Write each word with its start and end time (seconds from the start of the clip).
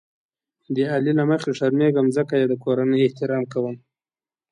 د 0.75 0.77
علي 0.93 1.13
له 1.19 1.23
مخې 1.31 1.51
شرمېږم 1.59 2.07
ځکه 2.17 2.33
یې 2.39 2.45
د 2.49 2.53
کورنۍ 2.63 2.99
احترام 3.03 3.43
کوم. 3.53 3.75